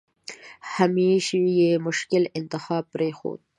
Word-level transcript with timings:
همېش 0.75 1.25
یې 1.57 1.71
مشکل 1.87 2.23
انتخاب 2.39 2.83
پرېښوده. 2.93 3.43